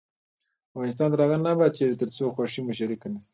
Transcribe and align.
افغانستان 0.73 1.07
تر 1.11 1.19
هغو 1.23 1.37
نه 1.45 1.49
ابادیږي، 1.55 1.99
ترڅو 2.01 2.25
خوښي 2.35 2.59
مو 2.65 2.73
شریکه 2.79 3.07
نشي. 3.13 3.29